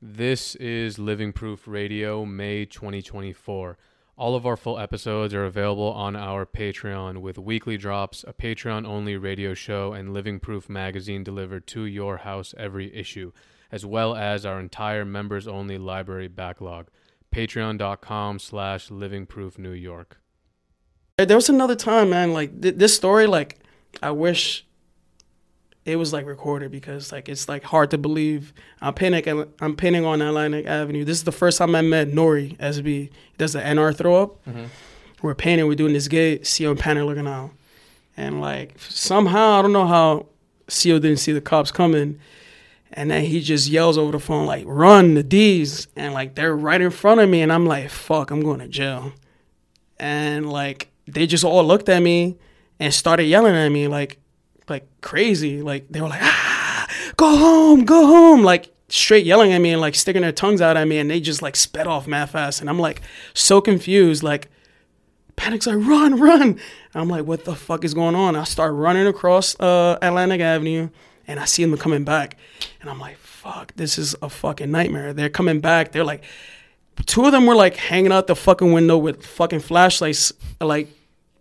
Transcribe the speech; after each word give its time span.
This 0.00 0.54
is 0.54 1.00
Living 1.00 1.32
Proof 1.32 1.66
Radio, 1.66 2.24
May 2.24 2.64
2024. 2.64 3.76
All 4.16 4.36
of 4.36 4.46
our 4.46 4.56
full 4.56 4.78
episodes 4.78 5.34
are 5.34 5.44
available 5.44 5.90
on 5.90 6.14
our 6.14 6.46
Patreon 6.46 7.18
with 7.18 7.36
weekly 7.36 7.76
drops, 7.76 8.24
a 8.28 8.32
Patreon 8.32 8.86
only 8.86 9.16
radio 9.16 9.54
show, 9.54 9.92
and 9.92 10.14
Living 10.14 10.38
Proof 10.38 10.68
magazine 10.68 11.24
delivered 11.24 11.66
to 11.68 11.84
your 11.84 12.18
house 12.18 12.54
every 12.56 12.94
issue, 12.94 13.32
as 13.72 13.84
well 13.84 14.14
as 14.14 14.46
our 14.46 14.60
entire 14.60 15.04
members 15.04 15.48
only 15.48 15.78
library 15.78 16.28
backlog. 16.28 16.86
Patreon.com 17.34 18.38
slash 18.38 18.92
Living 18.92 19.26
Proof 19.26 19.58
New 19.58 19.72
York. 19.72 20.20
There 21.16 21.36
was 21.36 21.48
another 21.48 21.74
time, 21.74 22.10
man. 22.10 22.32
Like 22.32 22.62
th- 22.62 22.76
this 22.76 22.94
story, 22.94 23.26
like 23.26 23.58
I 24.00 24.12
wish 24.12 24.64
it 25.88 25.96
was 25.96 26.12
like 26.12 26.26
recorded 26.26 26.70
because 26.70 27.10
like 27.10 27.30
it's 27.30 27.48
like 27.48 27.64
hard 27.64 27.90
to 27.92 27.98
believe. 27.98 28.52
I'm 28.82 28.92
painting. 28.92 29.46
I'm 29.60 29.74
painting 29.74 30.04
on 30.04 30.20
Atlantic 30.20 30.66
Avenue. 30.66 31.04
This 31.04 31.16
is 31.16 31.24
the 31.24 31.32
first 31.32 31.56
time 31.56 31.74
I 31.74 31.80
met 31.80 32.08
Nori 32.08 32.56
SB. 32.58 32.84
He 32.86 33.10
does 33.38 33.54
the 33.54 33.60
NR 33.60 33.96
throw 33.96 34.22
up. 34.22 34.44
Mm-hmm. 34.44 34.64
We're 35.22 35.34
painting. 35.34 35.66
We're 35.66 35.76
doing 35.76 35.94
this 35.94 36.06
gate. 36.06 36.48
CO 36.56 36.70
and 36.70 36.78
Panic 36.78 37.04
looking 37.04 37.26
out, 37.26 37.52
and 38.18 38.40
like 38.40 38.78
somehow 38.78 39.58
I 39.58 39.62
don't 39.62 39.72
know 39.72 39.86
how 39.86 40.26
CO 40.68 40.98
didn't 40.98 41.16
see 41.16 41.32
the 41.32 41.40
cops 41.40 41.72
coming. 41.72 42.20
And 42.92 43.10
then 43.10 43.24
he 43.24 43.40
just 43.40 43.68
yells 43.68 43.98
over 43.98 44.12
the 44.12 44.18
phone, 44.18 44.46
like, 44.46 44.64
run 44.66 45.12
the 45.12 45.22
D's. 45.22 45.88
And 45.94 46.14
like, 46.14 46.36
they're 46.36 46.56
right 46.56 46.80
in 46.80 46.90
front 46.90 47.20
of 47.20 47.28
me. 47.28 47.42
And 47.42 47.52
I'm 47.52 47.66
like, 47.66 47.90
fuck, 47.90 48.30
I'm 48.30 48.40
going 48.40 48.60
to 48.60 48.66
jail. 48.66 49.12
And 50.00 50.50
like, 50.50 50.88
they 51.06 51.26
just 51.26 51.44
all 51.44 51.62
looked 51.62 51.90
at 51.90 52.02
me 52.02 52.38
and 52.80 52.92
started 52.94 53.24
yelling 53.24 53.54
at 53.54 53.68
me 53.68 53.88
like 53.88 54.18
like 54.70 54.86
crazy. 55.00 55.62
Like 55.62 55.88
they 55.88 56.00
were 56.00 56.08
like, 56.08 56.22
ah, 56.22 56.88
go 57.16 57.36
home, 57.36 57.84
go 57.84 58.06
home, 58.06 58.42
like 58.42 58.72
straight 58.88 59.26
yelling 59.26 59.52
at 59.52 59.60
me 59.60 59.70
and 59.70 59.80
like 59.80 59.94
sticking 59.94 60.22
their 60.22 60.32
tongues 60.32 60.60
out 60.60 60.76
at 60.76 60.88
me 60.88 60.98
and 60.98 61.10
they 61.10 61.20
just 61.20 61.42
like 61.42 61.56
sped 61.56 61.86
off 61.86 62.06
mad 62.06 62.30
fast. 62.30 62.60
And 62.60 62.70
I'm 62.70 62.78
like 62.78 63.02
so 63.34 63.60
confused, 63.60 64.22
like 64.22 64.48
panic's 65.36 65.66
like, 65.66 65.76
run, 65.76 66.18
run. 66.18 66.42
And 66.42 66.60
I'm 66.94 67.08
like, 67.08 67.26
what 67.26 67.44
the 67.44 67.54
fuck 67.54 67.84
is 67.84 67.94
going 67.94 68.14
on? 68.14 68.36
I 68.36 68.44
start 68.44 68.74
running 68.74 69.06
across 69.06 69.58
uh, 69.60 69.98
Atlantic 70.02 70.40
Avenue 70.40 70.88
and 71.26 71.38
I 71.38 71.44
see 71.44 71.64
them 71.64 71.76
coming 71.76 72.04
back. 72.04 72.36
And 72.80 72.88
I'm 72.88 72.98
like, 72.98 73.18
fuck, 73.18 73.74
this 73.76 73.98
is 73.98 74.16
a 74.22 74.28
fucking 74.28 74.70
nightmare. 74.70 75.12
They're 75.12 75.28
coming 75.28 75.60
back. 75.60 75.92
They're 75.92 76.04
like, 76.04 76.24
two 77.06 77.24
of 77.24 77.32
them 77.32 77.46
were 77.46 77.54
like 77.54 77.76
hanging 77.76 78.12
out 78.12 78.26
the 78.26 78.36
fucking 78.36 78.72
window 78.72 78.96
with 78.98 79.24
fucking 79.24 79.60
flashlights, 79.60 80.32
like 80.60 80.88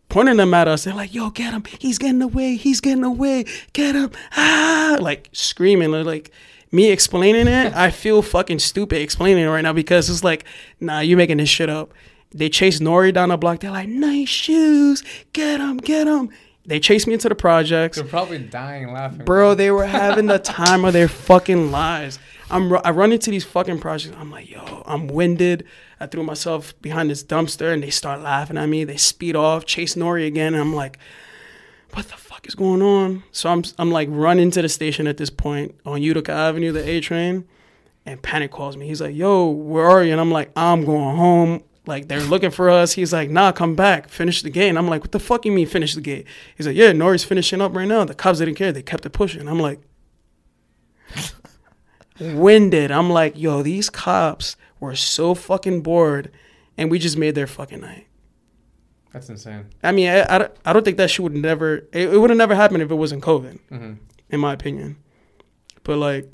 pointing 0.09 0.37
them 0.37 0.53
at 0.53 0.67
us. 0.67 0.83
They're 0.83 0.93
like, 0.93 1.13
"Yo, 1.13 1.29
get 1.29 1.53
him! 1.53 1.63
He's 1.79 1.97
getting 1.97 2.21
away! 2.21 2.55
He's 2.55 2.81
getting 2.81 3.03
away! 3.03 3.45
Get 3.73 3.95
him!" 3.95 4.11
Ah, 4.35 4.97
like 4.99 5.29
screaming. 5.31 5.91
Like 5.91 6.31
me 6.71 6.91
explaining 6.91 7.47
it, 7.47 7.73
I 7.75 7.91
feel 7.91 8.21
fucking 8.21 8.59
stupid 8.59 9.01
explaining 9.01 9.43
it 9.43 9.47
right 9.47 9.61
now 9.61 9.73
because 9.73 10.09
it's 10.09 10.23
like, 10.23 10.45
nah, 10.79 10.99
you're 10.99 11.17
making 11.17 11.37
this 11.37 11.49
shit 11.49 11.69
up. 11.69 11.93
They 12.31 12.49
chase 12.49 12.79
Nori 12.79 13.13
down 13.13 13.29
the 13.29 13.37
block. 13.37 13.61
They're 13.61 13.71
like, 13.71 13.89
"Nice 13.89 14.29
shoes! 14.29 15.03
Get 15.33 15.59
him! 15.59 15.77
Get 15.77 16.07
him!" 16.07 16.29
They 16.65 16.81
chased 16.81 17.07
me 17.07 17.13
into 17.13 17.29
the 17.29 17.35
projects. 17.35 17.97
They're 17.97 18.05
probably 18.05 18.39
dying 18.39 18.91
laughing. 18.91 19.23
Bro, 19.23 19.55
they 19.55 19.71
were 19.71 19.85
having 19.85 20.25
the 20.25 20.37
time 20.39 20.83
of 20.83 20.91
their 20.91 21.07
fucking 21.07 21.71
lives. 21.71 22.19
I'm 22.49 22.73
I 22.83 22.91
run 22.91 23.11
into 23.11 23.31
these 23.31 23.43
fucking 23.43 23.79
projects. 23.79 24.15
I'm 24.17 24.31
like, 24.31 24.49
yo, 24.49 24.83
I'm 24.85 25.07
winded. 25.07 25.65
I 25.99 26.05
threw 26.07 26.23
myself 26.23 26.79
behind 26.81 27.09
this 27.09 27.23
dumpster 27.23 27.73
and 27.73 27.83
they 27.83 27.89
start 27.89 28.21
laughing 28.21 28.57
at 28.57 28.67
me. 28.69 28.83
They 28.83 28.97
speed 28.97 29.35
off, 29.35 29.65
chase 29.65 29.95
Nori 29.95 30.25
again, 30.27 30.53
and 30.53 30.61
I'm 30.61 30.75
like, 30.75 30.97
what 31.91 32.07
the 32.07 32.15
fuck 32.15 32.47
is 32.47 32.55
going 32.55 32.81
on? 32.81 33.23
So 33.31 33.49
I'm 33.49 33.63
I'm 33.77 33.91
like 33.91 34.07
running 34.11 34.51
to 34.51 34.61
the 34.61 34.69
station 34.69 35.07
at 35.07 35.17
this 35.17 35.29
point 35.29 35.75
on 35.85 36.01
Utica 36.01 36.31
Avenue, 36.31 36.71
the 36.71 36.87
A 36.87 37.01
train, 37.01 37.45
and 38.05 38.21
Panic 38.21 38.51
calls 38.51 38.77
me. 38.77 38.87
He's 38.87 39.01
like, 39.01 39.15
yo, 39.15 39.47
where 39.49 39.85
are 39.85 40.03
you? 40.03 40.11
And 40.11 40.21
I'm 40.21 40.31
like, 40.31 40.51
I'm 40.55 40.85
going 40.85 41.17
home. 41.17 41.63
Like 41.85 42.07
they're 42.07 42.21
looking 42.21 42.51
for 42.51 42.69
us. 42.69 42.93
He's 42.93 43.13
like, 43.13 43.29
nah, 43.29 43.51
come 43.51 43.75
back, 43.75 44.09
finish 44.09 44.41
the 44.41 44.49
gate. 44.49 44.69
And 44.69 44.77
I'm 44.77 44.87
like, 44.87 45.01
what 45.01 45.11
the 45.11 45.19
fuck 45.19 45.45
you 45.45 45.51
mean 45.51 45.67
finish 45.67 45.95
the 45.95 46.01
gate? 46.01 46.27
He's 46.55 46.67
like, 46.67 46.75
yeah, 46.75 46.91
Nori's 46.91 47.23
finishing 47.23 47.61
up 47.61 47.75
right 47.75 47.87
now. 47.87 48.05
The 48.05 48.13
cops 48.13 48.39
didn't 48.39 48.55
care. 48.55 48.71
They 48.71 48.83
kept 48.83 49.05
it 49.05 49.11
pushing. 49.11 49.47
I'm 49.47 49.59
like, 49.59 49.81
winded. 52.19 52.91
I'm 52.91 53.09
like, 53.09 53.37
yo, 53.37 53.61
these 53.63 53.89
cops 53.89 54.55
were 54.79 54.95
so 54.95 55.33
fucking 55.33 55.81
bored, 55.81 56.31
and 56.77 56.89
we 56.91 56.99
just 56.99 57.17
made 57.17 57.35
their 57.35 57.47
fucking 57.47 57.81
night. 57.81 58.07
That's 59.13 59.29
insane. 59.29 59.65
I 59.83 59.91
mean, 59.91 60.09
I, 60.09 60.21
I, 60.23 60.49
I 60.65 60.73
don't 60.73 60.83
think 60.85 60.97
that 60.97 61.09
shit 61.09 61.23
would 61.23 61.33
never, 61.35 61.77
it, 61.91 62.09
it 62.13 62.17
would 62.19 62.29
have 62.29 62.37
never 62.37 62.53
happened 62.55 62.83
if 62.83 62.91
it 62.91 62.95
wasn't 62.95 63.23
COVID, 63.23 63.59
Mm-hmm. 63.71 63.93
in 64.29 64.39
my 64.39 64.53
opinion. 64.53 64.97
But 65.83 65.97
like, 65.97 66.33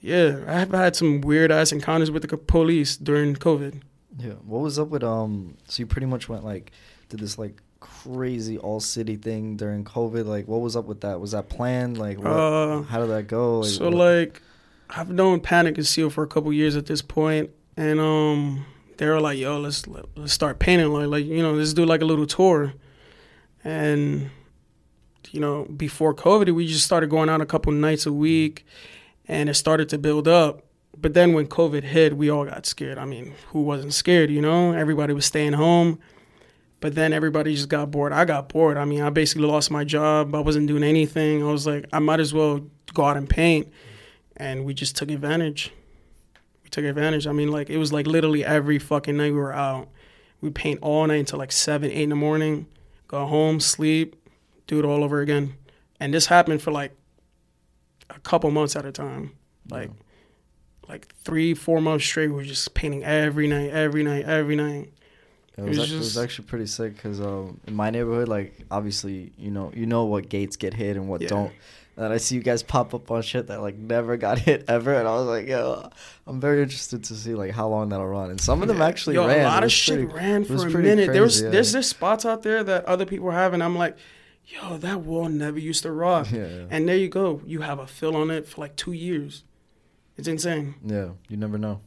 yeah, 0.00 0.40
I've 0.46 0.70
had 0.70 0.94
some 0.96 1.20
weird 1.22 1.50
ass 1.50 1.72
encounters 1.72 2.10
with 2.10 2.28
the 2.28 2.36
police 2.36 2.96
during 2.96 3.34
COVID. 3.36 3.80
Yeah. 4.18 4.32
What 4.44 4.58
was 4.60 4.78
up 4.78 4.88
with 4.88 5.02
um? 5.02 5.56
So 5.66 5.80
you 5.80 5.86
pretty 5.86 6.06
much 6.06 6.28
went 6.28 6.44
like 6.44 6.70
did 7.08 7.20
this 7.20 7.38
like 7.38 7.62
crazy 7.80 8.58
all 8.58 8.78
city 8.80 9.16
thing 9.16 9.56
during 9.56 9.84
COVID. 9.84 10.26
Like, 10.26 10.46
what 10.46 10.60
was 10.60 10.76
up 10.76 10.84
with 10.84 11.00
that? 11.00 11.18
Was 11.20 11.30
that 11.30 11.48
planned? 11.48 11.96
Like, 11.98 12.18
what, 12.18 12.26
Uh, 12.26 12.82
how 12.82 13.00
did 13.00 13.08
that 13.08 13.26
go? 13.28 13.60
Like, 13.60 13.70
so 13.70 13.84
what- 13.86 13.94
like, 13.94 14.42
I've 14.94 15.10
known 15.10 15.40
Panic 15.40 15.78
and 15.78 15.86
Seal 15.86 16.10
for 16.10 16.22
a 16.22 16.26
couple 16.26 16.52
years 16.52 16.76
at 16.76 16.86
this 16.86 17.00
point, 17.00 17.50
and 17.76 17.98
um, 17.98 18.66
they 18.98 19.06
were 19.06 19.20
like, 19.20 19.38
"Yo, 19.38 19.58
let's 19.58 19.86
let's 19.86 20.32
start 20.32 20.58
painting 20.58 20.92
like 20.92 21.06
like 21.06 21.24
you 21.24 21.42
know, 21.42 21.54
let's 21.54 21.72
do 21.72 21.86
like 21.86 22.02
a 22.02 22.04
little 22.04 22.26
tour," 22.26 22.74
and 23.64 24.30
you 25.30 25.40
know, 25.40 25.64
before 25.64 26.14
COVID, 26.14 26.54
we 26.54 26.66
just 26.66 26.84
started 26.84 27.08
going 27.08 27.30
out 27.30 27.40
a 27.40 27.46
couple 27.46 27.72
nights 27.72 28.04
a 28.04 28.12
week, 28.12 28.66
and 29.26 29.48
it 29.48 29.54
started 29.54 29.88
to 29.90 29.98
build 29.98 30.28
up. 30.28 30.64
But 31.00 31.14
then 31.14 31.32
when 31.32 31.46
COVID 31.46 31.84
hit, 31.84 32.16
we 32.16 32.28
all 32.28 32.44
got 32.44 32.66
scared. 32.66 32.98
I 32.98 33.06
mean, 33.06 33.34
who 33.48 33.62
wasn't 33.62 33.94
scared? 33.94 34.30
You 34.30 34.42
know, 34.42 34.72
everybody 34.72 35.14
was 35.14 35.24
staying 35.24 35.54
home. 35.54 35.98
But 36.80 36.96
then 36.96 37.12
everybody 37.12 37.54
just 37.54 37.68
got 37.68 37.92
bored. 37.92 38.12
I 38.12 38.24
got 38.24 38.48
bored. 38.48 38.76
I 38.76 38.84
mean, 38.84 39.02
I 39.02 39.10
basically 39.10 39.46
lost 39.46 39.70
my 39.70 39.84
job. 39.84 40.34
I 40.34 40.40
wasn't 40.40 40.66
doing 40.66 40.82
anything. 40.82 41.40
I 41.40 41.50
was 41.50 41.64
like, 41.64 41.86
I 41.92 42.00
might 42.00 42.18
as 42.18 42.34
well 42.34 42.60
go 42.92 43.04
out 43.04 43.16
and 43.16 43.30
paint. 43.30 43.72
And 44.36 44.64
we 44.64 44.74
just 44.74 44.96
took 44.96 45.10
advantage. 45.10 45.72
We 46.64 46.70
took 46.70 46.84
advantage. 46.84 47.26
I 47.26 47.32
mean, 47.32 47.50
like, 47.50 47.70
it 47.70 47.76
was 47.78 47.92
like 47.92 48.06
literally 48.06 48.44
every 48.44 48.78
fucking 48.78 49.16
night 49.16 49.32
we 49.32 49.38
were 49.38 49.52
out. 49.54 49.88
We 50.40 50.50
paint 50.50 50.80
all 50.82 51.06
night 51.06 51.16
until 51.16 51.38
like 51.38 51.52
7, 51.52 51.90
8 51.90 52.02
in 52.02 52.08
the 52.08 52.16
morning, 52.16 52.66
go 53.08 53.26
home, 53.26 53.60
sleep, 53.60 54.16
do 54.66 54.78
it 54.78 54.84
all 54.84 55.04
over 55.04 55.20
again. 55.20 55.54
And 56.00 56.12
this 56.12 56.26
happened 56.26 56.62
for 56.62 56.72
like 56.72 56.92
a 58.10 58.18
couple 58.20 58.50
months 58.50 58.74
at 58.74 58.84
a 58.84 58.90
time. 58.92 59.32
Like, 59.70 59.90
like 60.88 61.14
three, 61.24 61.54
four 61.54 61.80
months 61.80 62.04
straight, 62.04 62.28
we 62.28 62.34
were 62.34 62.42
just 62.42 62.74
painting 62.74 63.04
every 63.04 63.46
night, 63.46 63.70
every 63.70 64.02
night, 64.02 64.24
every 64.24 64.56
night. 64.56 64.92
It 65.56 65.62
was, 65.62 65.76
It 65.76 65.80
was 65.80 65.88
ac- 65.90 65.94
it 65.94 65.98
was 65.98 66.18
actually 66.18 66.48
pretty 66.48 66.66
sick 66.66 66.94
because 66.96 67.20
um, 67.20 67.60
in 67.66 67.74
my 67.74 67.90
neighborhood, 67.90 68.26
like 68.26 68.54
obviously, 68.70 69.32
you 69.38 69.50
know, 69.50 69.70
you 69.76 69.86
know 69.86 70.06
what 70.06 70.28
gates 70.28 70.56
get 70.56 70.74
hit 70.74 70.96
and 70.96 71.08
what 71.08 71.20
Yeah. 71.20 71.28
don't. 71.28 71.52
And 71.94 72.10
I 72.10 72.16
see 72.16 72.36
you 72.36 72.42
guys 72.42 72.62
pop 72.62 72.94
up 72.94 73.10
on 73.10 73.20
shit 73.20 73.48
that 73.48 73.60
like 73.60 73.76
never 73.76 74.16
got 74.16 74.38
hit 74.38 74.64
ever, 74.66 74.94
and 74.94 75.06
I 75.06 75.12
was 75.14 75.26
like, 75.26 75.46
yo, 75.46 75.90
I'm 76.26 76.40
very 76.40 76.62
interested 76.62 77.04
to 77.04 77.14
see 77.14 77.34
like 77.34 77.50
how 77.50 77.68
long 77.68 77.90
that'll 77.90 78.06
run. 78.06 78.30
And 78.30 78.40
some 78.40 78.62
of 78.62 78.68
them 78.68 78.78
Yeah. 78.78 78.86
actually 78.86 79.16
Yo, 79.16 79.26
ran. 79.26 79.40
A 79.40 79.48
lot 79.48 79.62
of 79.62 79.70
shit 79.70 80.08
pretty- 80.08 80.14
ran 80.14 80.44
for 80.44 80.54
a 80.54 80.70
pretty 80.70 80.88
minute. 80.88 81.12
there 81.12 81.20
was 81.22 81.42
yeah. 81.42 81.50
there's 81.50 81.72
this 81.72 81.88
spots 81.88 82.24
out 82.24 82.42
there 82.42 82.64
that 82.64 82.86
other 82.86 83.04
people 83.04 83.26
were 83.26 83.32
having. 83.32 83.60
I'm 83.60 83.76
like, 83.76 83.98
yo, 84.46 84.78
that 84.78 85.00
wall 85.02 85.28
never 85.28 85.58
used 85.58 85.82
to 85.82 85.92
rock. 85.92 86.30
Yeah, 86.32 86.38
yeah. 86.46 86.64
And 86.70 86.88
there 86.88 86.96
you 86.96 87.08
go. 87.08 87.42
You 87.44 87.60
have 87.60 87.78
a 87.78 87.86
fill 87.86 88.16
on 88.16 88.30
it 88.30 88.46
for 88.48 88.62
like 88.62 88.74
two 88.74 88.92
years. 88.92 89.44
It's 90.16 90.28
insane. 90.28 90.74
yeah, 90.84 91.10
you 91.28 91.36
never 91.36 91.58
know. 91.58 91.80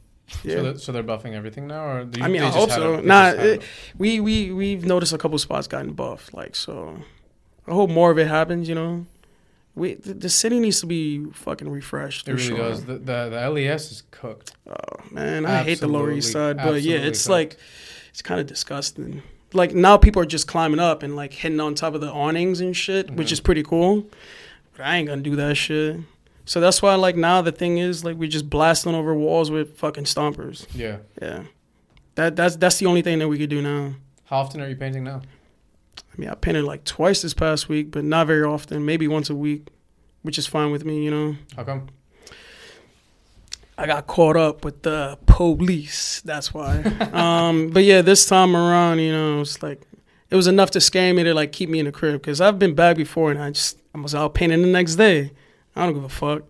Yeah. 0.44 0.54
So, 0.56 0.62
they're, 0.62 0.78
so 0.78 0.92
they're 0.92 1.02
buffing 1.04 1.34
everything 1.34 1.66
now, 1.66 1.84
or 1.84 2.04
do 2.04 2.18
you, 2.20 2.24
I 2.24 2.28
mean, 2.28 2.42
they 2.42 2.46
I 2.46 2.50
just 2.50 2.58
hope 2.58 2.70
so. 2.70 2.94
it- 2.94 3.02
they 3.02 3.06
Nah, 3.08 3.28
it, 3.30 3.62
we 3.98 4.20
we 4.20 4.52
we've 4.52 4.84
noticed 4.84 5.12
a 5.12 5.18
couple 5.18 5.36
spots 5.38 5.66
gotten 5.66 5.94
buffed. 5.94 6.32
Like 6.32 6.54
so, 6.54 6.96
I 7.66 7.72
hope 7.72 7.90
more 7.90 8.12
of 8.12 8.18
it 8.18 8.28
happens. 8.28 8.68
You 8.68 8.74
know, 8.76 9.06
we 9.76 9.94
the, 9.94 10.14
the 10.14 10.28
city 10.28 10.58
needs 10.58 10.80
to 10.80 10.86
be 10.86 11.26
fucking 11.32 11.68
refreshed. 11.68 12.26
It 12.28 12.32
really 12.32 12.44
sure. 12.48 12.56
does. 12.58 12.84
The, 12.84 12.94
the 12.94 13.28
the 13.30 13.48
LES 13.50 13.92
is 13.92 14.02
cooked. 14.10 14.52
Oh 14.68 14.74
man, 15.12 15.46
I 15.46 15.62
hate 15.62 15.78
the 15.80 15.86
Lower 15.86 16.10
East 16.10 16.32
Side, 16.32 16.56
but 16.56 16.82
yeah, 16.82 16.96
it's 16.96 17.22
cooked. 17.24 17.30
like 17.30 17.56
it's 18.10 18.22
kind 18.22 18.40
of 18.40 18.46
disgusting. 18.48 19.22
Like 19.52 19.74
now, 19.74 19.96
people 19.96 20.20
are 20.22 20.26
just 20.26 20.48
climbing 20.48 20.80
up 20.80 21.02
and 21.04 21.14
like 21.14 21.32
hitting 21.32 21.60
on 21.60 21.74
top 21.76 21.94
of 21.94 22.00
the 22.00 22.10
awnings 22.10 22.60
and 22.60 22.76
shit, 22.76 23.10
which 23.12 23.28
Mhm. 23.28 23.32
is 23.32 23.40
pretty 23.40 23.62
cool. 23.62 24.06
But 24.76 24.86
I 24.86 24.96
ain't 24.96 25.06
gonna 25.08 25.22
do 25.22 25.36
that 25.36 25.56
shit. 25.56 25.98
So 26.46 26.60
that's 26.60 26.80
why, 26.80 26.94
like 26.94 27.16
now, 27.16 27.42
the 27.42 27.52
thing 27.52 27.78
is, 27.78 28.04
like 28.04 28.16
we're 28.16 28.28
just 28.28 28.48
blasting 28.50 28.94
over 28.94 29.14
walls 29.14 29.50
with 29.50 29.76
fucking 29.78 30.04
stompers. 30.04 30.66
Yeah. 30.74 30.98
Yeah, 31.20 31.42
that 32.16 32.34
that's 32.36 32.56
that's 32.56 32.78
the 32.78 32.86
only 32.86 33.02
thing 33.02 33.18
that 33.20 33.28
we 33.28 33.38
could 33.38 33.50
do 33.50 33.60
now. 33.62 33.94
How 34.24 34.38
often 34.38 34.60
are 34.60 34.68
you 34.68 34.76
painting 34.76 35.04
now? 35.04 35.22
I 36.16 36.20
mean, 36.20 36.30
I 36.30 36.34
painted 36.34 36.64
like 36.64 36.84
twice 36.84 37.22
this 37.22 37.34
past 37.34 37.68
week, 37.68 37.90
but 37.90 38.04
not 38.04 38.26
very 38.26 38.42
often. 38.42 38.86
Maybe 38.86 39.06
once 39.06 39.28
a 39.28 39.34
week, 39.34 39.68
which 40.22 40.38
is 40.38 40.46
fine 40.46 40.70
with 40.70 40.84
me. 40.84 41.04
You 41.04 41.10
know. 41.10 41.36
How 41.56 41.64
come? 41.64 41.88
I 43.78 43.86
got 43.86 44.06
caught 44.06 44.36
up 44.36 44.64
with 44.64 44.82
the 44.82 45.18
police. 45.26 46.22
That's 46.24 46.54
why. 46.54 46.82
um, 47.12 47.68
but 47.70 47.84
yeah, 47.84 48.00
this 48.00 48.26
time 48.26 48.56
around, 48.56 49.00
you 49.00 49.12
know, 49.12 49.42
it's 49.42 49.62
like 49.62 49.82
it 50.30 50.36
was 50.36 50.46
enough 50.46 50.70
to 50.72 50.80
scare 50.80 51.12
me 51.12 51.22
to 51.24 51.34
like 51.34 51.52
keep 51.52 51.68
me 51.68 51.78
in 51.78 51.84
the 51.84 51.92
crib 51.92 52.22
because 52.22 52.40
I've 52.40 52.58
been 52.58 52.74
back 52.74 52.96
before 52.96 53.30
and 53.30 53.40
I 53.40 53.50
just 53.50 53.78
I 53.94 54.00
was 54.00 54.14
out 54.14 54.34
painting 54.34 54.62
the 54.62 54.68
next 54.68 54.96
day. 54.96 55.32
I 55.74 55.84
don't 55.84 55.94
give 55.94 56.04
a 56.04 56.08
fuck. 56.08 56.42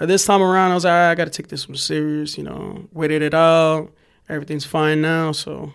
At 0.00 0.08
this 0.08 0.24
time 0.24 0.42
around, 0.42 0.72
I 0.72 0.74
was 0.74 0.84
like, 0.84 0.92
"All 0.92 0.96
right, 0.96 1.10
I 1.10 1.14
got 1.14 1.26
to 1.26 1.30
take 1.30 1.48
this 1.48 1.68
one 1.68 1.76
serious. 1.76 2.38
You 2.38 2.44
know, 2.44 2.88
waited 2.92 3.20
it 3.20 3.34
out. 3.34 3.92
Everything's 4.28 4.64
fine 4.64 5.02
now. 5.02 5.32
So 5.32 5.74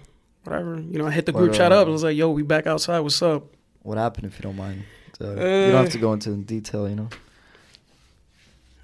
whatever. 0.49 0.75
You 0.79 0.99
know, 0.99 1.07
I 1.07 1.11
hit 1.11 1.25
the 1.25 1.31
group 1.31 1.51
But, 1.51 1.57
chat 1.57 1.71
uh, 1.71 1.81
up. 1.81 1.87
I 1.87 1.91
was 1.91 2.03
like, 2.03 2.17
yo, 2.17 2.29
we 2.31 2.43
back 2.43 2.67
outside. 2.67 2.99
What's 2.99 3.21
up? 3.21 3.43
What 3.83 3.97
happened 3.97 4.25
if 4.25 4.37
you 4.37 4.43
don't 4.43 4.57
mind? 4.57 4.83
Uh, 5.21 5.29
you 5.31 5.35
don't 5.35 5.83
have 5.83 5.91
to 5.91 5.97
go 5.97 6.13
into 6.13 6.35
detail, 6.37 6.89
you 6.89 6.95
know. 6.95 7.09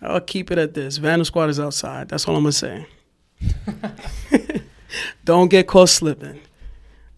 I'll 0.01 0.21
keep 0.21 0.51
it 0.51 0.57
at 0.57 0.73
this. 0.73 0.97
Vandal 0.97 1.25
Squad 1.25 1.49
is 1.49 1.59
outside. 1.59 2.09
That's 2.09 2.27
all 2.27 2.35
I'm 2.35 2.43
gonna 2.43 2.51
say. 2.51 2.85
Don't 5.25 5.49
get 5.49 5.67
caught 5.67 5.89
slipping. 5.89 6.41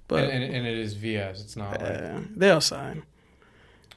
But 0.08 0.24
and, 0.26 0.44
and, 0.44 0.56
and 0.56 0.68
it 0.68 0.78
is 0.78 0.94
VS. 0.94 1.42
It's 1.42 1.56
not 1.58 1.82
like. 1.82 1.82
uh, 1.82 2.20
they're 2.36 2.54
outside. 2.54 3.02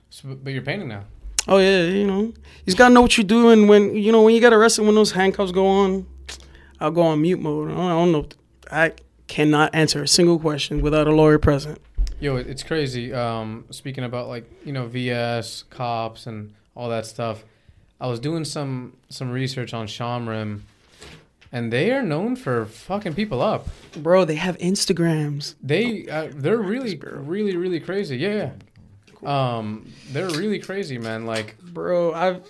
So, 0.09 0.35
but 0.35 0.53
you're 0.53 0.63
painting 0.63 0.89
now. 0.89 1.05
Oh 1.47 1.59
yeah, 1.59 1.83
you 1.85 2.07
know, 2.07 2.21
you 2.23 2.35
just 2.65 2.77
gotta 2.77 2.93
know 2.93 3.03
what 3.03 3.17
you're 3.17 3.27
doing 3.27 3.69
when 3.69 3.95
you 3.95 4.11
know 4.13 4.23
when 4.23 4.35
you 4.35 4.41
get 4.41 4.53
arrested. 4.53 4.85
When 4.85 4.95
those 4.95 5.13
handcuffs 5.13 5.53
go 5.53 5.67
on, 5.67 6.07
I'll 6.81 6.91
go 6.91 7.03
on 7.03 7.23
mute 7.23 7.41
mode. 7.41 7.71
I 7.71 7.75
don't, 7.75 7.87
I 7.87 7.89
don't 7.91 8.13
know. 8.13 8.29
I 8.73 8.93
cannot 9.31 9.73
answer 9.73 10.03
a 10.03 10.09
single 10.09 10.41
question 10.41 10.83
without 10.83 11.07
a 11.07 11.13
lawyer 11.15 11.39
present. 11.39 11.81
Yo, 12.19 12.35
it's 12.35 12.65
crazy. 12.65 13.15
Um, 13.15 13.65
speaking 13.71 14.03
about 14.03 14.29
like 14.29 14.45
you 14.67 14.73
know 14.73 14.87
VS 14.87 15.63
cops 15.71 16.27
and 16.27 16.53
all 16.75 16.89
that 16.91 17.07
stuff, 17.07 17.45
I 18.01 18.09
was 18.09 18.19
doing 18.19 18.45
some 18.45 18.97
some 19.09 19.31
research 19.31 19.73
on 19.73 19.87
Shomrim, 19.87 20.63
and 21.53 21.73
they 21.73 21.93
are 21.93 22.03
known 22.03 22.35
for 22.35 22.67
fucking 22.67 23.15
people 23.15 23.41
up. 23.41 23.69
Bro, 23.97 24.25
they 24.25 24.35
have 24.35 24.59
Instagrams. 24.59 25.55
They 25.63 26.09
uh, 26.09 26.29
they're 26.35 26.59
really 26.59 27.01
really 27.01 27.57
really 27.57 27.81
crazy. 27.81 28.17
Yeah, 28.17 28.51
yeah. 29.23 29.57
Um, 29.57 29.93
they're 30.11 30.31
really 30.31 30.59
crazy, 30.59 30.99
man. 30.99 31.25
Like 31.25 31.57
Bro, 31.61 32.15
I've 32.15 32.43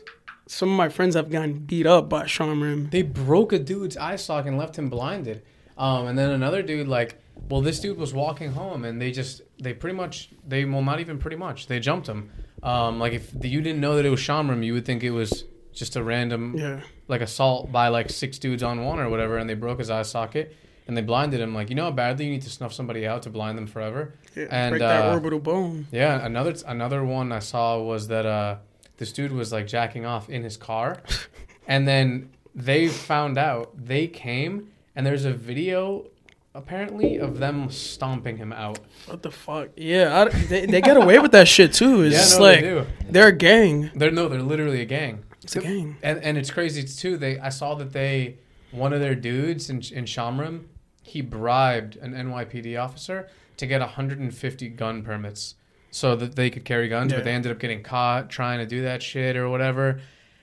some 0.47 0.71
of 0.71 0.77
my 0.77 0.88
friends 0.88 1.15
have 1.15 1.31
gotten 1.31 1.59
beat 1.59 1.87
up 1.87 2.09
by 2.09 2.25
Shomrim. 2.25 2.91
they 2.91 3.03
broke 3.03 3.53
a 3.53 3.59
dude's 3.59 3.99
eye 3.99 4.17
socket 4.17 4.49
and 4.49 4.59
left 4.59 4.77
him 4.77 4.88
blinded. 4.88 5.43
Um, 5.81 6.06
and 6.09 6.19
then 6.19 6.31
another 6.31 6.62
dude 6.62 6.87
like, 6.88 7.17
well, 7.49 7.62
this 7.62 7.81
dude 7.81 7.97
was 7.97 8.12
walking 8.12 8.53
home 8.53 8.85
and 8.85 9.00
they 9.00 9.11
just 9.11 9.41
they 9.62 9.73
pretty 9.73 9.97
much 9.97 10.31
they 10.47 10.65
well 10.65 10.82
not 10.82 11.00
even 11.00 11.19
pretty 11.19 11.37
much 11.37 11.67
they 11.67 11.81
jumped 11.81 12.06
him. 12.09 12.31
Um, 12.62 12.99
like 12.99 13.15
if 13.15 13.32
you 13.43 13.61
didn't 13.62 13.81
know 13.81 13.97
that 13.97 14.05
it 14.05 14.11
was 14.11 14.21
Shomrim, 14.21 14.62
you 14.65 14.75
would 14.75 14.85
think 14.85 15.03
it 15.03 15.11
was 15.11 15.44
just 15.73 15.97
a 15.97 16.03
random 16.03 16.55
Yeah. 16.59 16.81
like 17.09 17.23
assault 17.23 17.73
by 17.73 17.88
like 17.88 18.11
six 18.11 18.38
dudes 18.38 18.62
on 18.62 18.85
one 18.85 18.99
or 18.99 19.09
whatever, 19.09 19.38
and 19.38 19.49
they 19.49 19.55
broke 19.55 19.79
his 19.79 19.88
eye 19.88 20.03
socket 20.03 20.55
and 20.87 20.97
they 20.97 21.03
blinded 21.03 21.41
him. 21.41 21.55
Like 21.55 21.71
you 21.71 21.77
know 21.77 21.85
how 21.85 21.91
badly 21.93 22.27
you 22.27 22.32
need 22.32 22.43
to 22.43 22.50
snuff 22.50 22.73
somebody 22.75 23.06
out 23.06 23.23
to 23.23 23.31
blind 23.31 23.56
them 23.56 23.67
forever. 23.67 24.12
yeah 24.37 24.47
And, 24.50 24.73
break 24.73 24.81
that 24.81 25.06
uh, 25.06 25.12
orbital 25.15 25.38
bone. 25.38 25.87
Yeah, 25.91 26.25
another 26.25 26.55
another 26.67 27.03
one 27.05 27.32
I 27.32 27.38
saw 27.38 27.79
was 27.81 28.09
that 28.09 28.27
uh, 28.27 28.56
this 28.99 29.12
dude 29.12 29.32
was 29.32 29.50
like 29.50 29.67
jacking 29.67 30.05
off 30.05 30.29
in 30.29 30.43
his 30.44 30.59
car, 30.59 31.00
and 31.67 31.88
then 31.88 32.31
they 32.55 32.88
found 32.88 33.38
out. 33.38 33.73
They 33.87 34.06
came 34.09 34.69
and 34.97 35.07
there's 35.07 35.25
a 35.25 35.33
video 35.33 36.07
apparently 36.55 37.17
of 37.19 37.39
them 37.39 37.71
stomping 37.71 38.37
him 38.37 38.53
out. 38.53 38.79
What 39.07 39.23
the 39.23 39.31
fuck? 39.31 39.69
Yeah, 39.77 40.23
I, 40.23 40.29
they, 40.29 40.67
they 40.67 40.81
get 40.81 40.97
away 40.97 41.19
with 41.19 41.33
that 41.33 41.47
shit 41.49 41.73
too. 41.73 42.03
It's 42.05 42.15
yeah, 42.15 42.21
just 42.21 42.39
no, 42.39 42.45
like 42.45 42.61
they 42.61 42.69
do. 42.69 42.87
they're 43.09 43.29
a 43.29 43.33
gang. 43.37 43.91
They're 43.95 44.11
no, 44.11 44.29
they're 44.29 44.43
literally 44.43 44.81
a 44.81 44.85
gang. 44.87 45.25
It's 45.43 45.57
a 45.57 45.61
gang. 45.61 45.97
And 46.03 46.23
and 46.23 46.37
it's 46.37 46.51
crazy 46.51 46.83
too. 46.85 47.17
They 47.17 47.39
I 47.39 47.49
saw 47.51 47.75
that 47.77 47.93
they 47.93 48.39
one 48.73 48.93
of 48.93 49.01
their 49.01 49.15
dudes 49.15 49.71
in 49.71 49.77
in 49.93 50.05
Shomrim, 50.05 50.65
he 51.03 51.21
bribed 51.21 51.97
an 51.97 52.13
NYPD 52.15 52.81
officer 52.83 53.29
to 53.57 53.67
get 53.67 53.81
150 53.81 54.69
gun 54.71 55.03
permits 55.03 55.55
so 55.91 56.15
that 56.17 56.37
they 56.37 56.51
could 56.51 56.65
carry 56.65 56.89
guns, 56.89 57.11
Yeah. 57.13 57.19
but 57.19 57.25
they 57.25 57.33
ended 57.33 57.53
up 57.53 57.59
getting 57.59 57.83
caught 57.83 58.31
trying 58.31 58.59
to 58.59 58.67
do 58.67 58.83
that 58.83 59.03
shit 59.03 59.37
or 59.37 59.49
whatever. 59.49 60.01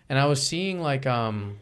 And 0.10 0.18
I 0.20 0.26
was 0.26 0.46
seeing 0.46 0.82
like 0.82 1.06
um 1.06 1.60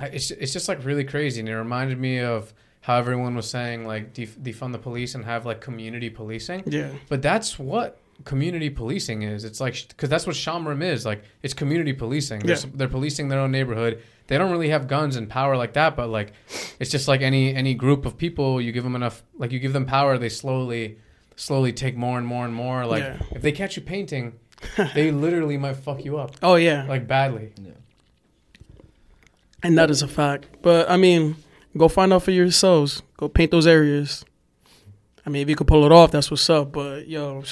it's 0.00 0.30
it's 0.30 0.52
just 0.52 0.68
like 0.68 0.84
really 0.84 1.04
crazy 1.04 1.40
and 1.40 1.48
it 1.48 1.56
reminded 1.56 1.98
me 1.98 2.18
of 2.20 2.52
how 2.80 2.96
everyone 2.98 3.34
was 3.34 3.48
saying 3.48 3.86
like 3.86 4.12
def- 4.12 4.38
defund 4.38 4.72
the 4.72 4.78
police 4.78 5.14
and 5.14 5.24
have 5.24 5.46
like 5.46 5.60
community 5.60 6.10
policing. 6.10 6.62
Yeah. 6.66 6.90
But 7.08 7.22
that's 7.22 7.58
what 7.58 7.98
community 8.24 8.70
policing 8.70 9.22
is. 9.22 9.44
It's 9.44 9.60
like 9.60 9.88
because 9.88 10.08
that's 10.08 10.26
what 10.26 10.36
Shomrim 10.36 10.82
is. 10.82 11.06
Like 11.06 11.24
it's 11.42 11.54
community 11.54 11.92
policing. 11.92 12.40
They're, 12.40 12.56
Yeah. 12.56 12.64
they're 12.74 12.88
policing 12.88 13.28
their 13.28 13.40
own 13.40 13.50
neighborhood. 13.52 14.02
They 14.26 14.38
don't 14.38 14.50
really 14.50 14.70
have 14.70 14.86
guns 14.88 15.16
and 15.16 15.28
power 15.28 15.56
like 15.56 15.74
that, 15.74 15.96
but 15.96 16.08
like 16.08 16.32
it's 16.80 16.90
just 16.90 17.08
like 17.08 17.20
any 17.22 17.54
any 17.54 17.74
group 17.74 18.04
of 18.06 18.16
people. 18.18 18.60
You 18.60 18.72
give 18.72 18.84
them 18.84 18.96
enough, 18.96 19.22
like 19.38 19.52
you 19.52 19.58
give 19.60 19.72
them 19.72 19.86
power, 19.86 20.18
they 20.18 20.28
slowly 20.28 20.98
slowly 21.36 21.72
take 21.72 21.96
more 21.96 22.18
and 22.18 22.26
more 22.26 22.44
and 22.44 22.54
more. 22.54 22.84
Like 22.86 23.02
Yeah. 23.02 23.18
if 23.32 23.42
they 23.42 23.52
catch 23.52 23.76
you 23.76 23.82
painting, 23.82 24.34
they 24.94 25.10
literally 25.24 25.56
might 25.56 25.76
fuck 25.76 26.04
you 26.04 26.16
up 26.18 26.32
Oh 26.42 26.54
yeah, 26.56 26.84
like 26.88 27.06
badly. 27.06 27.52
And 29.64 29.76
that 29.78 29.90
is 29.90 30.02
a 30.02 30.08
fact. 30.08 30.46
But 30.62 30.88
I 30.88 30.96
mean, 30.96 31.36
go 31.76 31.88
find 31.88 32.12
out 32.12 32.22
for 32.22 32.30
yourselves. 32.30 33.02
Go 33.16 33.28
paint 33.28 33.50
those 33.50 33.66
areas. 33.66 34.24
I 35.26 35.30
mean, 35.30 35.42
if 35.42 35.48
you 35.48 35.56
could 35.56 35.66
pull 35.66 35.84
it 35.84 35.90
off, 35.90 36.12
that's 36.12 36.30
what's 36.30 36.48
up. 36.50 36.70
But 36.70 37.08
yo, 37.08 37.42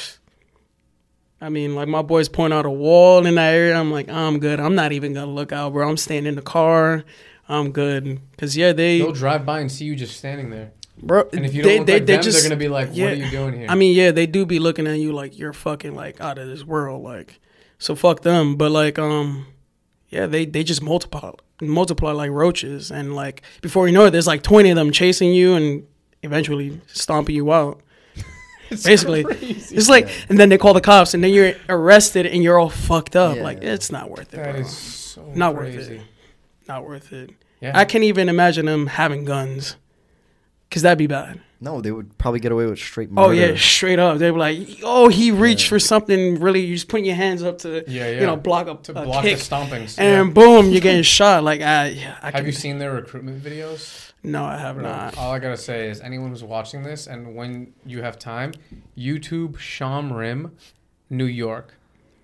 I 1.40 1.48
mean, 1.48 1.74
like 1.74 1.88
my 1.88 2.02
boys 2.02 2.28
point 2.28 2.52
out 2.52 2.66
a 2.66 2.70
wall 2.70 3.26
in 3.26 3.34
that 3.34 3.54
area. 3.54 3.74
I'm 3.74 3.90
like, 3.90 4.08
I'm 4.08 4.38
good. 4.38 4.60
I'm 4.60 4.74
not 4.74 4.92
even 4.92 5.14
gonna 5.14 5.32
look 5.32 5.50
out, 5.50 5.72
bro. 5.72 5.88
I'm 5.88 5.96
staying 5.96 6.26
in 6.26 6.36
the 6.36 6.42
car. 6.42 7.02
I'm 7.48 7.72
good. 7.72 8.20
Cause 8.36 8.56
yeah, 8.56 8.72
they, 8.72 8.98
They'll 8.98 9.12
drive 9.12 9.44
by 9.44 9.60
and 9.60 9.72
see 9.72 9.86
you 9.86 9.96
just 9.96 10.16
standing 10.16 10.50
there, 10.50 10.72
bro. 11.02 11.28
and 11.32 11.44
if 11.44 11.54
you 11.54 11.62
don't 11.62 11.78
look 11.78 11.86
they, 11.86 11.94
like 11.94 12.06
they 12.06 12.14
them, 12.14 12.22
just, 12.22 12.38
they're 12.38 12.48
gonna 12.48 12.58
be 12.58 12.68
like, 12.68 12.88
"What 12.88 12.96
yeah. 12.96 13.06
are 13.08 13.14
you 13.14 13.30
doing 13.30 13.54
here?" 13.54 13.66
I 13.68 13.74
mean, 13.74 13.96
yeah, 13.96 14.10
they 14.10 14.26
do 14.26 14.46
be 14.46 14.58
looking 14.58 14.86
at 14.86 14.98
you 14.98 15.12
like 15.12 15.38
you're 15.38 15.52
fucking 15.52 15.94
like 15.94 16.20
out 16.20 16.38
of 16.38 16.46
this 16.46 16.64
world. 16.64 17.02
Like, 17.02 17.40
so 17.78 17.96
fuck 17.96 18.22
them. 18.22 18.56
But 18.56 18.70
like, 18.70 18.98
um, 18.98 19.46
yeah, 20.08 20.26
they 20.26 20.44
they 20.44 20.62
just 20.62 20.82
multiply 20.82 21.32
multiply 21.68 22.12
like 22.12 22.30
roaches, 22.30 22.90
and 22.90 23.14
like 23.14 23.42
before 23.60 23.86
you 23.86 23.92
know 23.92 24.04
it, 24.06 24.10
there's 24.10 24.26
like 24.26 24.42
twenty 24.42 24.70
of 24.70 24.76
them 24.76 24.90
chasing 24.90 25.32
you 25.32 25.54
and 25.54 25.86
eventually 26.22 26.80
stomping 26.86 27.34
you 27.36 27.52
out. 27.52 27.80
It's 28.70 28.84
basically, 28.84 29.22
crazy. 29.22 29.76
It's 29.76 29.90
like, 29.90 30.08
and 30.30 30.38
then 30.38 30.48
they 30.48 30.56
call 30.56 30.72
the 30.72 30.80
cops, 30.80 31.12
and 31.12 31.22
then 31.22 31.34
you're 31.34 31.52
arrested, 31.68 32.24
and 32.24 32.42
you're 32.42 32.58
all 32.58 32.70
fucked 32.70 33.14
up. 33.16 33.36
Yeah. 33.36 33.42
Like, 33.42 33.62
it's 33.62 33.92
not 33.92 34.08
worth 34.08 34.32
it, 34.32 34.36
that 34.38 34.52
bro. 34.52 34.60
is 34.62 34.70
so 34.70 35.30
Not 35.34 35.54
worth 35.54 35.74
it. 35.74 36.00
Not 36.66 36.88
worth 36.88 37.12
it. 37.12 37.30
Yeah, 37.60 37.72
I 37.78 37.84
can't 37.84 38.02
even 38.02 38.30
imagine 38.30 38.64
them 38.64 38.86
having 38.86 39.26
guns, 39.26 39.76
cause 40.70 40.80
that'd 40.80 40.96
be 40.96 41.06
bad. 41.06 41.38
No, 41.62 41.80
they 41.80 41.92
would 41.92 42.18
probably 42.18 42.40
get 42.40 42.50
away 42.50 42.66
with 42.66 42.80
straight 42.80 43.08
oh, 43.12 43.14
murder. 43.14 43.28
Oh 43.28 43.30
yeah, 43.30 43.56
straight 43.56 44.00
up. 44.00 44.18
They 44.18 44.32
were 44.32 44.38
like, 44.38 44.58
"Oh, 44.82 45.08
he 45.08 45.30
reached 45.30 45.68
for 45.68 45.78
something." 45.78 46.40
Really, 46.40 46.60
you 46.60 46.74
just 46.74 46.88
putting 46.88 47.06
your 47.06 47.14
hands 47.14 47.44
up 47.44 47.58
to, 47.58 47.84
Yeah, 47.86 48.10
yeah. 48.10 48.20
you 48.20 48.26
know, 48.26 48.34
block 48.34 48.66
up 48.66 48.82
to 48.84 48.90
a 48.90 49.04
block 49.04 49.22
kick, 49.22 49.38
the 49.38 49.44
stompings. 49.44 49.96
and 49.96 50.26
yeah. 50.26 50.34
boom, 50.34 50.70
you're 50.70 50.80
getting 50.80 51.02
shot. 51.18 51.44
Like, 51.44 51.60
I, 51.60 51.90
yeah, 51.90 52.18
I 52.20 52.26
Have 52.26 52.34
can, 52.34 52.46
you 52.46 52.52
seen 52.52 52.78
their 52.78 52.92
recruitment 52.92 53.44
videos? 53.44 54.10
No, 54.24 54.44
I 54.44 54.58
have 54.58 54.74
Bro, 54.74 54.84
not. 54.84 55.16
All 55.16 55.30
I 55.32 55.38
gotta 55.38 55.56
say 55.56 55.88
is 55.88 56.00
anyone 56.00 56.30
who's 56.30 56.42
watching 56.42 56.82
this 56.82 57.06
and 57.06 57.36
when 57.36 57.72
you 57.86 58.02
have 58.02 58.18
time, 58.18 58.54
YouTube 58.98 59.52
Shomrim, 59.52 60.50
New 61.10 61.26
York. 61.26 61.74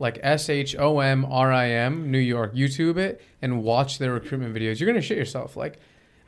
Like 0.00 0.18
S 0.22 0.48
H 0.48 0.76
O 0.76 0.98
M 0.98 1.24
R 1.24 1.52
I 1.52 1.70
M, 1.70 2.10
New 2.10 2.18
York. 2.18 2.54
YouTube 2.54 2.98
it 2.98 3.20
and 3.40 3.62
watch 3.62 3.98
their 3.98 4.12
recruitment 4.12 4.54
videos. 4.54 4.80
You're 4.80 4.88
gonna 4.88 5.00
shit 5.00 5.18
yourself. 5.18 5.56
Like 5.56 5.78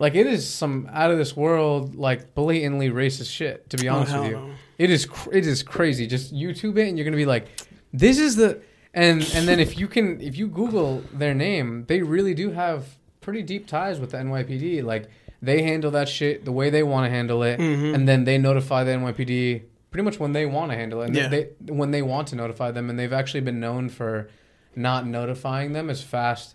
like 0.01 0.17
it 0.17 0.27
is 0.27 0.49
some 0.49 0.89
out 0.93 1.13
of 1.13 1.19
this 1.19 1.37
world, 1.37 1.95
like 1.95 2.35
blatantly 2.35 2.91
racist 2.91 3.31
shit, 3.31 3.71
to 3.71 3.77
be 3.77 3.89
Oh, 3.89 3.95
honest 3.97 4.13
hell 4.13 4.23
with 4.23 4.31
you. 4.33 4.37
no. 4.39 4.51
It 4.79 4.91
is 4.91 5.07
cr- 5.07 5.33
it 5.33 5.47
is 5.47 5.63
crazy. 5.63 6.07
Just 6.09 6.35
YouTube 6.35 6.77
it 6.79 6.89
and 6.89 6.99
you're 6.99 7.05
gonna 7.05 7.17
be 7.17 7.27
like, 7.27 7.47
this 7.93 8.19
is 8.19 8.35
the 8.37 8.61
and 8.95 9.21
and 9.35 9.47
then 9.47 9.61
if 9.61 9.79
you 9.79 9.87
can 9.87 10.21
if 10.21 10.37
you 10.37 10.49
Google 10.49 11.03
their 11.13 11.35
name, 11.35 11.85
they 11.87 12.03
really 12.03 12.35
do 12.35 12.51
have 12.51 12.97
pretty 13.21 13.43
deep 13.43 13.67
ties 13.69 14.01
with 14.01 14.11
the 14.11 14.17
NYPD. 14.19 14.83
Like 14.83 15.09
they 15.43 15.63
handle 15.63 15.91
that 15.93 16.09
shit 16.09 16.45
the 16.45 16.53
way 16.53 16.71
they 16.71 16.83
want 16.83 17.05
to 17.07 17.11
handle 17.11 17.43
it, 17.43 17.59
Mhm. 17.61 17.95
and 17.95 18.09
then 18.09 18.25
they 18.25 18.39
notify 18.39 18.83
the 18.85 18.93
NYPD 18.93 19.63
pretty 19.91 20.05
much 20.05 20.19
when 20.21 20.33
they 20.33 20.47
want 20.47 20.71
to 20.71 20.77
handle 20.77 21.03
it. 21.03 21.07
And 21.07 21.17
Yeah. 21.17 21.29
they, 21.29 21.49
when 21.67 21.91
they 21.91 22.01
want 22.03 22.29
to 22.29 22.37
notify 22.37 22.71
them, 22.71 22.89
and 22.91 22.99
they've 22.99 23.13
actually 23.13 23.41
been 23.41 23.59
known 23.61 23.89
for 23.89 24.29
not 24.77 25.05
notifying 25.07 25.73
them 25.73 25.91
as 25.91 26.01
fast 26.03 26.55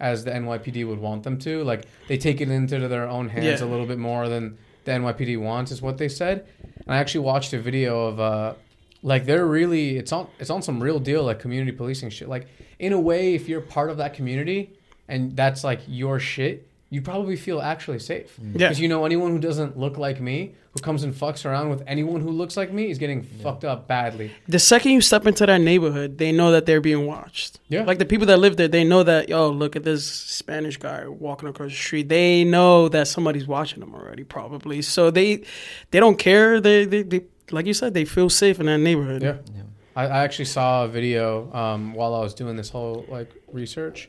as 0.00 0.24
the 0.24 0.30
NYPD 0.30 0.86
would 0.86 0.98
want 0.98 1.22
them 1.22 1.38
to. 1.40 1.64
Like 1.64 1.86
they 2.08 2.18
take 2.18 2.40
it 2.40 2.50
into 2.50 2.88
their 2.88 3.08
own 3.08 3.28
hands 3.28 3.60
Yeah. 3.60 3.66
a 3.66 3.68
little 3.68 3.86
bit 3.86 3.98
more 3.98 4.28
than 4.28 4.58
the 4.84 4.92
NYPD 4.92 5.38
wants, 5.40 5.72
is 5.72 5.80
what 5.82 5.98
they 5.98 6.08
said. 6.08 6.46
And 6.62 6.94
I 6.94 6.98
actually 6.98 7.24
watched 7.24 7.52
a 7.52 7.58
video 7.60 8.06
of 8.06 8.20
uh, 8.20 8.54
like 9.02 9.26
they're 9.26 9.46
really 9.46 9.96
it's 9.96 10.12
on 10.12 10.28
it's 10.38 10.50
on 10.50 10.62
some 10.62 10.82
real 10.82 10.98
deal 10.98 11.24
like 11.24 11.38
community 11.40 11.72
policing 11.72 12.10
shit. 12.10 12.28
Like 12.28 12.46
in 12.78 12.92
a 12.92 13.00
way, 13.00 13.34
if 13.34 13.48
you're 13.48 13.60
part 13.60 13.90
of 13.90 13.96
that 13.96 14.14
community 14.14 14.70
and 15.08 15.36
that's 15.36 15.64
like 15.64 15.80
your 15.88 16.18
shit, 16.20 16.68
you 16.96 17.02
probably 17.02 17.36
feel 17.36 17.60
actually 17.60 17.98
safe. 17.98 18.38
Yeah. 18.40 18.52
Because 18.52 18.80
you 18.80 18.88
know 18.88 19.04
anyone 19.04 19.30
who 19.30 19.38
doesn't 19.38 19.76
look 19.76 19.98
like 19.98 20.18
me, 20.18 20.54
who 20.72 20.80
comes 20.80 21.04
and 21.04 21.12
fucks 21.14 21.44
around 21.44 21.68
with 21.68 21.82
anyone 21.86 22.22
who 22.22 22.30
looks 22.30 22.56
like 22.56 22.72
me, 22.72 22.90
is 22.90 22.96
getting 22.96 23.22
fucked 23.22 23.66
up 23.66 23.86
badly. 23.86 24.32
The 24.48 24.58
second 24.58 24.92
you 24.92 25.02
step 25.02 25.26
into 25.26 25.44
that 25.44 25.60
neighborhood, 25.60 26.16
they 26.16 26.32
know 26.32 26.52
that 26.52 26.64
they're 26.64 26.80
being 26.80 27.06
watched. 27.06 27.60
Yeah. 27.68 27.84
Like 27.84 27.98
the 27.98 28.06
people 28.06 28.26
that 28.28 28.38
live 28.38 28.56
there, 28.56 28.66
they 28.66 28.82
know 28.82 29.02
that. 29.02 29.28
Yo, 29.28 29.50
look 29.50 29.76
at 29.76 29.84
this 29.84 30.10
Spanish 30.10 30.78
guy 30.78 31.06
walking 31.06 31.50
across 31.50 31.70
the 31.70 31.76
street. 31.76 32.08
They 32.08 32.44
know 32.44 32.88
that 32.88 33.08
somebody's 33.08 33.46
watching 33.46 33.80
them 33.80 33.94
already, 33.94 34.24
probably. 34.24 34.80
So 34.80 35.10
they, 35.10 35.44
they 35.90 36.00
don't 36.00 36.18
care. 36.18 36.62
They, 36.62 36.86
they, 36.86 37.02
they 37.02 37.24
like 37.50 37.66
you 37.66 37.74
said, 37.74 37.92
they 37.92 38.06
feel 38.06 38.30
safe 38.30 38.58
in 38.58 38.64
that 38.66 38.78
neighborhood. 38.78 39.22
Yeah. 39.22 39.36
Yeah. 39.54 39.62
I, 39.94 40.06
I 40.06 40.24
actually 40.24 40.46
saw 40.46 40.84
a 40.84 40.88
video 40.88 41.52
um, 41.52 41.92
while 41.92 42.14
I 42.14 42.20
was 42.20 42.32
doing 42.32 42.56
this 42.56 42.70
whole 42.70 43.04
like 43.08 43.30
research, 43.52 44.08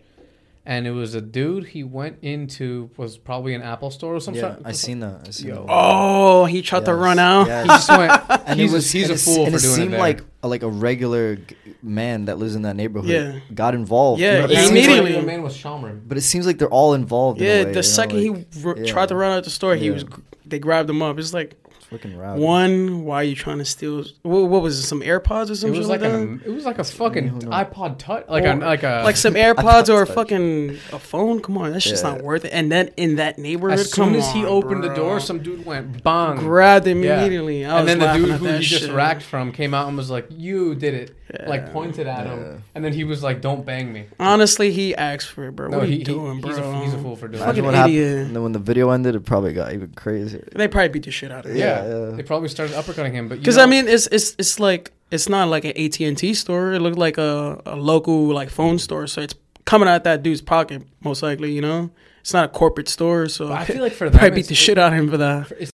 and 0.70 0.86
it 0.86 0.92
was 0.92 1.16
a 1.16 1.22
dude. 1.22 1.68
He 1.68 1.84
went 1.84 2.18
into 2.22 2.90
was 2.98 3.18
probably 3.18 3.54
an 3.56 3.62
Apple 3.62 3.90
store 3.90 4.14
or 4.16 4.20
something. 4.20 4.44
Yeah, 4.44 4.58
I 4.66 4.74
seen 4.74 5.00
that. 5.00 5.26
I 5.28 5.32
seen 5.32 5.48
Yo. 5.48 5.56
that. 5.64 5.66
Oh, 5.70 6.44
he 6.46 6.62
tried 6.62 6.86
to 6.86 6.94
run 6.94 7.18
out. 7.20 7.48
yes. 7.48 7.64
He 7.64 7.68
just 7.70 7.90
went. 7.90 8.42
and 8.48 8.60
he's 8.60 8.72
it 8.72 8.76
was 8.76 8.94
a, 8.94 8.98
he's 8.98 9.10
and 9.10 9.18
a 9.20 9.22
fool 9.24 9.44
and 9.46 9.54
for 9.54 9.58
it 9.58 9.62
doing 9.62 9.76
seemed 9.76 9.88
it. 9.88 9.92
There. 9.92 10.00
like 10.00 10.22
like 10.44 10.64
a 10.64 10.70
regular 10.70 11.38
man 11.82 12.26
that 12.26 12.38
lives 12.38 12.56
in 12.56 12.62
that 12.64 12.76
neighborhood 12.76 13.10
Yeah. 13.10 13.40
got 13.54 13.74
involved. 13.76 14.22
Yeah, 14.22 14.34
You 14.34 14.38
know, 14.40 14.44
it 14.46 14.50
he 14.52 14.56
seems 14.58 14.70
immediately- 14.72 15.12
like- 15.14 15.22
the 15.22 15.28
man 15.28 15.42
was 15.42 15.58
Shomrim. 15.58 16.02
but 16.08 16.18
it 16.18 16.22
seems 16.22 16.46
like 16.46 16.58
they're 16.58 16.70
all 16.70 16.94
involved. 16.94 17.42
in 17.42 17.48
a 17.48 17.50
Yeah, 17.50 17.56
way, 17.60 17.64
the 17.64 17.70
you 17.70 17.76
know, 17.76 17.82
second 17.82 18.18
like, 18.34 18.54
he 18.54 18.66
r- 18.66 18.76
yeah. 18.78 18.86
tried 18.92 19.10
to 19.10 19.16
run 19.16 19.32
out 19.38 19.44
the 19.46 19.50
store, 19.50 19.76
he 19.76 19.88
Yeah. 19.88 19.94
was 19.94 20.06
they 20.46 20.60
grabbed 20.60 20.90
him 20.90 21.02
up. 21.02 21.18
It's 21.20 21.34
like 21.34 21.56
fucking 21.90 22.18
rowdy. 22.18 22.42
one, 22.42 23.04
why 23.06 23.18
are 23.18 23.24
you 23.24 23.36
trying 23.36 23.58
to 23.60 23.66
steal? 23.66 24.04
What, 24.24 24.44
what 24.50 24.62
was 24.62 24.78
it? 24.80 24.84
Some 24.84 25.02
AirPods 25.02 25.50
or 25.50 25.54
It 25.54 25.56
something 25.58 25.78
was 25.80 25.88
like 25.88 26.02
like 26.02 26.12
that? 26.12 26.18
a, 26.20 26.50
it 26.50 26.54
was 26.54 26.66
like 26.66 26.80
a 26.80 26.84
fucking 26.84 27.42
iPod 27.42 27.98
Touch, 27.98 28.26
like 28.30 28.44
Or- 28.44 28.52
a 28.52 28.56
like 28.58 28.84
a 28.84 29.02
like 29.04 29.18
some 29.18 29.34
AirPods 29.46 29.94
or 29.94 30.02
a 30.02 30.08
fucking 30.08 30.72
a 30.92 31.00
phone. 31.00 31.42
Come 31.42 31.58
on, 31.58 31.72
that's 31.72 31.86
just 31.86 32.04
not 32.04 32.22
worth 32.22 32.46
it. 32.46 32.52
And 32.54 32.72
then 32.72 32.92
in 32.98 33.16
that 33.16 33.38
neighborhood, 33.40 33.80
As 33.80 33.92
soon 33.92 34.16
as 34.16 34.32
he 34.32 34.40
on, 34.42 34.46
opened 34.48 34.84
the 34.84 34.94
door, 34.94 35.20
some 35.20 35.40
dude 35.40 35.66
went 35.66 36.04
bang, 36.04 36.38
grabbed 36.38 36.88
him 36.88 37.04
Yeah. 37.04 37.20
immediately. 37.20 37.66
I 37.66 37.80
and 37.80 37.86
was 37.86 37.96
then 37.98 38.00
the 38.00 38.14
dude 38.28 38.40
who 38.40 38.48
that 38.48 38.60
he 38.62 38.66
just 38.66 38.84
shit. 38.86 38.94
racked 38.94 39.24
from 39.24 39.52
came 39.52 39.74
out 39.74 39.88
and 39.88 39.98
was 39.98 40.10
like, 40.10 40.28
"You 40.30 40.76
did 40.76 40.94
it," 40.94 41.16
like 41.48 41.72
pointed 41.72 42.08
at 42.08 42.26
Yeah. 42.26 42.34
him, 42.36 42.64
and 42.76 42.84
then 42.86 42.94
he 42.94 43.04
was 43.04 43.24
like, 43.24 43.42
"Don't 43.42 43.66
bang 43.66 43.92
me." 43.94 44.06
Honestly, 44.20 44.72
he 44.72 44.96
asked 44.96 45.28
for 45.30 45.48
it, 45.48 45.56
bro. 45.56 45.70
No, 45.70 45.78
what 45.78 45.84
are 45.84 45.88
he, 45.88 45.94
you 45.94 45.98
he- 46.00 46.04
doing, 46.04 46.42
bro? 46.42 46.50
he's, 46.50 46.60
a, 46.60 46.80
he's 46.84 46.94
a 46.94 46.98
fool 46.98 47.16
for 47.16 47.28
doing 47.28 47.44
Fucking 47.44 47.64
Imagine 47.64 47.74
it. 47.74 47.78
happened. 47.78 47.96
idiot. 47.96 48.26
And 48.28 48.36
then 48.36 48.44
when 48.44 48.52
the 48.52 48.60
video 48.60 48.90
ended, 48.92 49.16
it 49.16 49.26
probably 49.26 49.54
got 49.54 49.74
even 49.74 49.90
crazier. 49.94 50.48
They 50.56 50.68
probably 50.68 50.90
beat 50.90 51.04
the 51.04 51.12
shit 51.12 51.32
out 51.32 51.46
of 51.46 51.52
him. 51.52 51.58
Yeah, 51.58 51.77
Yeah, 51.86 52.16
they 52.16 52.24
probably 52.24 52.50
started 52.50 52.76
uppercutting 52.76 53.12
him, 53.12 53.28
but 53.28 53.40
Because 53.40 53.58
I 53.58 53.66
mean, 53.66 53.88
it's 53.88 54.08
it's 54.08 54.36
it's 54.38 54.60
like 54.60 54.92
it's 55.12 55.30
not 55.30 55.48
like 55.48 55.66
an 55.66 55.72
AT 55.78 56.00
and 56.02 56.18
T 56.18 56.34
store. 56.34 56.74
It 56.74 56.80
looked 56.82 56.98
like 56.98 57.18
a, 57.18 57.62
a 57.66 57.76
local 57.76 58.28
like 58.28 58.50
phone 58.50 58.78
store. 58.80 59.08
So 59.08 59.22
it's 59.22 59.36
coming 59.66 59.88
out 59.90 60.04
that 60.04 60.24
dude's 60.24 60.42
pocket 60.42 60.84
most 61.02 61.24
likely. 61.24 61.52
You 61.52 61.62
know, 61.62 61.90
it's 62.22 62.34
not 62.34 62.46
a 62.46 62.48
corporate 62.50 62.90
store. 62.90 63.28
So 63.30 63.52
I 63.52 63.66
feel 63.66 63.82
like 63.82 63.94
for 63.94 64.10
them, 64.10 64.20
probably 64.20 64.36
beat 64.42 64.48
the 64.48 64.56
shit 64.56 64.78
out 64.78 64.94
of 64.94 65.00
him 65.00 65.10
for 65.10 65.18
that. 65.18 65.52
it's 65.52 65.66